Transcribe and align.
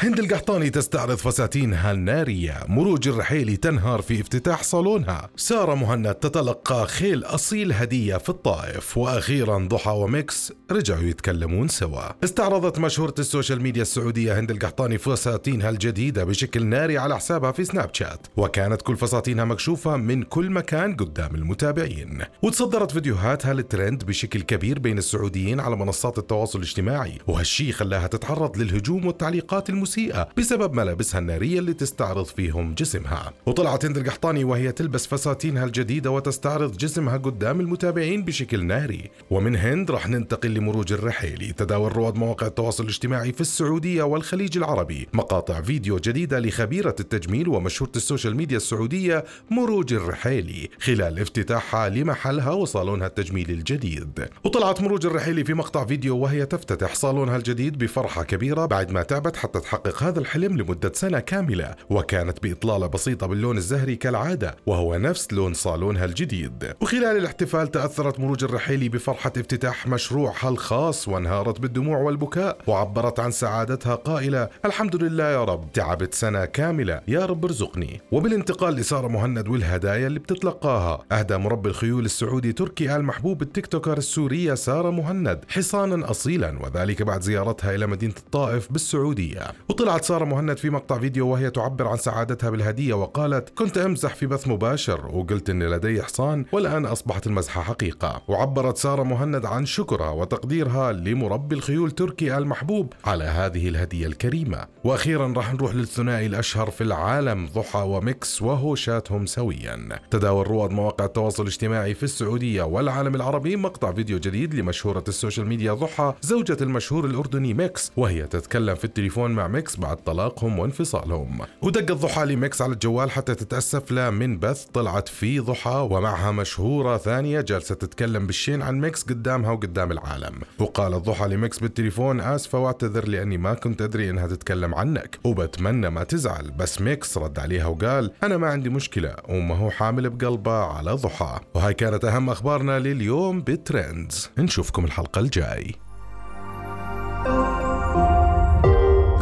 هند 0.00 0.18
القحطاني 0.18 0.70
تستعرض 0.70 1.14
فساتينها 1.14 1.92
النارية. 1.92 2.54
مروج 2.68 3.08
الرحيلي 3.08 3.56
تنهار 3.56 4.02
في 4.02 4.20
افتتاح 4.20 4.62
صالونها. 4.62 5.30
سارة 5.36 5.74
مهند 5.74 6.14
تتلقى 6.14 6.86
خيل 6.86 7.24
أصيل 7.24 7.72
هدية 7.72 8.16
في 8.16 8.28
الطائف. 8.28 8.98
وأخيرا 8.98 9.58
ضحى 9.58 9.90
وميكس 9.90 10.52
رجعوا 10.70 11.02
يتكلمون 11.02 11.68
سوا. 11.68 12.24
استعرضت 12.24 12.78
مشهورة 12.78 13.14
السوشيال 13.18 13.62
ميديا 13.62 13.82
السعودية 13.82 14.38
هند 14.38 14.50
القحطاني 14.50 14.98
فساتينها 14.98 15.70
الجديدة 15.70 16.24
بشكل 16.24 16.66
ناري 16.66 16.98
على 16.98 17.16
حسابها 17.16 17.52
في 17.52 17.64
سناب 17.64 17.90
شات. 17.92 18.26
وكانت 18.36 18.82
كل 18.82 18.96
فساتينها 18.96 19.44
مكشوفة 19.44 19.96
من 19.96 20.22
كل 20.22 20.50
مكان 20.50 20.96
قدام 20.96 21.34
المتابعين. 21.34 22.22
وتصدرت 22.42 22.90
فيديوهاتها 22.90 23.54
للترند 23.54 24.04
بشكل 24.04 24.40
كبير 24.40 24.78
بين 24.78 24.98
السعوديين 24.98 25.60
على 25.60 25.76
منصات 25.76 26.18
التواصل 26.18 26.58
الاجتماعي. 26.58 27.18
وهالشي 27.26 27.72
خلاها 27.72 28.06
تتعرض 28.06 28.56
للهجوم 28.58 29.06
والتعليقات 29.06 29.70
المسيئة 29.70 29.87
مسيئة 29.88 30.28
بسبب 30.36 30.74
ملابسها 30.74 31.18
النارية 31.18 31.58
اللي 31.58 31.72
تستعرض 31.72 32.24
فيهم 32.24 32.74
جسمها. 32.74 33.32
وطلعت 33.46 33.84
هند 33.84 33.96
القحطاني 33.98 34.44
وهي 34.44 34.72
تلبس 34.72 35.06
فساتينها 35.06 35.64
الجديدة 35.64 36.10
وتستعرض 36.10 36.76
جسمها 36.76 37.16
قدام 37.16 37.60
المتابعين 37.60 38.24
بشكل 38.24 38.64
ناري. 38.64 39.10
ومن 39.30 39.56
هند 39.56 39.90
راح 39.90 40.08
ننتقل 40.08 40.54
لمروج 40.54 40.92
الرحيلي. 40.92 41.52
تداول 41.52 41.96
رواد 41.96 42.16
مواقع 42.16 42.46
التواصل 42.46 42.84
الاجتماعي 42.84 43.32
في 43.32 43.40
السعودية 43.40 44.02
والخليج 44.02 44.58
العربي. 44.58 45.08
مقاطع 45.12 45.60
فيديو 45.60 45.96
جديدة 45.96 46.40
لخبيرة 46.40 46.96
التجميل 47.00 47.48
ومشهورة 47.48 47.92
السوشيال 47.96 48.36
ميديا 48.36 48.56
السعودية 48.56 49.24
مروج 49.50 49.92
الرحيلي 49.92 50.70
خلال 50.80 51.18
افتتاحها 51.18 51.88
لمحلها 51.88 52.50
وصالونها 52.50 53.06
التجميلي 53.06 53.52
الجديد. 53.52 54.28
وطلعت 54.44 54.80
مروج 54.80 55.06
الرحيلي 55.06 55.44
في 55.44 55.54
مقطع 55.54 55.84
فيديو 55.84 56.18
وهي 56.18 56.46
تفتتح 56.46 56.94
صالونها 56.94 57.36
الجديد 57.36 57.78
بفرحة 57.78 58.22
كبيرة 58.22 58.66
بعد 58.66 58.90
ما 58.90 59.02
تعبت 59.02 59.36
حتى 59.36 59.60
تحقق 59.60 59.77
تحقق 59.78 60.02
هذا 60.02 60.18
الحلم 60.18 60.58
لمدة 60.58 60.92
سنة 60.94 61.18
كاملة 61.18 61.74
وكانت 61.90 62.42
بإطلالة 62.42 62.86
بسيطة 62.86 63.26
باللون 63.26 63.56
الزهري 63.56 63.96
كالعادة 63.96 64.56
وهو 64.66 64.96
نفس 64.96 65.32
لون 65.32 65.54
صالونها 65.54 66.04
الجديد. 66.04 66.72
وخلال 66.80 67.16
الاحتفال 67.16 67.70
تأثرت 67.70 68.20
مروج 68.20 68.44
الرحيلي 68.44 68.88
بفرحة 68.88 69.32
افتتاح 69.36 69.86
مشروعها 69.86 70.48
الخاص 70.48 71.08
وانهارت 71.08 71.60
بالدموع 71.60 71.98
والبكاء 71.98 72.58
وعبرت 72.66 73.20
عن 73.20 73.30
سعادتها 73.30 73.94
قائلة 73.94 74.48
الحمد 74.64 74.96
لله 74.96 75.24
يا 75.24 75.44
رب 75.44 75.72
تعبت 75.72 76.14
سنة 76.14 76.44
كاملة 76.44 77.00
يا 77.08 77.26
رب 77.26 77.44
ارزقني. 77.44 78.00
وبالانتقال 78.12 78.74
لسارة 78.74 79.08
مهند 79.08 79.48
والهدايا 79.48 80.06
اللي 80.06 80.18
بتتلقاها 80.18 81.04
أهدى 81.12 81.36
مربي 81.36 81.68
الخيول 81.68 82.04
السعودي 82.04 82.52
تركي 82.52 82.96
آل 82.96 83.04
محبوب 83.04 83.42
التيك 83.42 83.66
توكر 83.66 83.98
السورية 83.98 84.54
سارة 84.54 84.90
مهند 84.90 85.44
حصانا 85.48 86.10
أصيلا 86.10 86.58
وذلك 86.62 87.02
بعد 87.02 87.22
زيارتها 87.22 87.74
إلى 87.74 87.86
مدينة 87.86 88.14
الطائف 88.16 88.72
بالسعودية. 88.72 89.42
وطلعت 89.70 90.04
سارة 90.04 90.24
مهند 90.24 90.56
في 90.56 90.70
مقطع 90.70 90.98
فيديو 90.98 91.28
وهي 91.28 91.50
تعبر 91.50 91.88
عن 91.88 91.96
سعادتها 91.96 92.50
بالهدية 92.50 92.94
وقالت 92.94 93.48
كنت 93.58 93.78
أمزح 93.78 94.14
في 94.14 94.26
بث 94.26 94.48
مباشر 94.48 95.06
وقلت 95.06 95.50
أن 95.50 95.62
لدي 95.62 96.02
حصان 96.02 96.44
والآن 96.52 96.86
أصبحت 96.86 97.26
المزحة 97.26 97.62
حقيقة. 97.62 98.22
وعبرت 98.28 98.76
سارة 98.76 99.02
مهند 99.02 99.46
عن 99.46 99.66
شكرها 99.66 100.10
وتقديرها 100.10 100.92
لمربي 100.92 101.54
الخيول 101.54 101.90
تركي 101.90 102.38
المحبوب 102.38 102.92
على 103.04 103.24
هذه 103.24 103.68
الهدية 103.68 104.06
الكريمة. 104.06 104.66
وأخيرا 104.84 105.32
راح 105.36 105.54
نروح 105.54 105.74
للثنائي 105.74 106.26
الأشهر 106.26 106.70
في 106.70 106.80
العالم 106.80 107.48
ضحى 107.54 107.78
وميكس 107.78 108.42
وهوشاتهم 108.42 109.26
سويا. 109.26 109.88
تداول 110.10 110.46
رواد 110.46 110.70
مواقع 110.70 111.04
التواصل 111.04 111.42
الاجتماعي 111.42 111.94
في 111.94 112.02
السعودية 112.02 112.62
والعالم 112.62 113.14
العربي 113.14 113.56
مقطع 113.56 113.92
فيديو 113.92 114.18
جديد 114.18 114.54
لمشهورة 114.54 115.04
السوشيال 115.08 115.46
ميديا 115.46 115.72
ضحى 115.72 116.14
زوجة 116.22 116.56
المشهور 116.60 117.04
الأردني 117.04 117.54
ميكس 117.54 117.92
وهي 117.96 118.22
تتكلم 118.22 118.74
في 118.74 118.84
التليفون 118.84 119.30
مع 119.30 119.48
ميكس 119.48 119.57
بعد 119.76 119.96
طلاقهم 119.96 120.58
وانفصالهم. 120.58 121.38
ودقت 121.62 121.92
ضحى 121.92 122.24
لميكس 122.24 122.62
على 122.62 122.72
الجوال 122.72 123.10
حتى 123.10 123.34
تتأسف. 123.34 123.88
له 123.90 124.10
من 124.10 124.38
بث 124.38 124.64
طلعت 124.64 125.08
فيه 125.08 125.40
ضحى 125.40 125.88
ومعها 125.90 126.30
مشهورة 126.30 126.96
ثانية 126.96 127.40
جالسة 127.40 127.74
تتكلم 127.74 128.26
بالشين 128.26 128.62
عن 128.62 128.80
ميكس 128.80 129.02
قدامها 129.02 129.50
وقدام 129.50 129.92
العالم. 129.92 130.34
وقالت 130.58 130.96
ضحى 130.96 131.28
لميكس 131.28 131.58
بالتليفون 131.58 132.20
آسفة 132.20 132.58
واعتذر 132.58 133.08
لأني 133.08 133.38
ما 133.38 133.54
كنت 133.54 133.82
أدري 133.82 134.10
إنها 134.10 134.26
تتكلم 134.26 134.74
عنك. 134.74 135.18
وبتمنى 135.24 135.90
ما 135.90 136.04
تزعل 136.04 136.50
بس 136.50 136.80
ميكس 136.80 137.18
رد 137.18 137.38
عليها 137.38 137.66
وقال 137.66 138.12
أنا 138.22 138.36
ما 138.36 138.46
عندي 138.46 138.68
مشكلة 138.68 139.16
وما 139.28 139.56
هو 139.56 139.70
حامل 139.70 140.10
بقلبه 140.10 140.64
على 140.64 140.92
ضحى. 140.92 141.40
وهاي 141.54 141.74
كانت 141.74 142.04
أهم 142.04 142.30
أخبارنا 142.30 142.78
لليوم 142.78 143.40
بال 143.40 143.62
trends 143.62 144.30
نشوفكم 144.38 144.84
الحلقة 144.84 145.20
الجاي. 145.20 145.87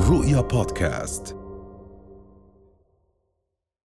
رؤيا 0.06 0.40
بودكاست. 0.40 1.35